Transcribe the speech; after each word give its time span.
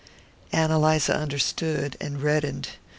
Ann 0.51 0.71
Eliza 0.71 1.15
understood 1.15 1.95
and 2.01 2.23
reddened. 2.23 2.69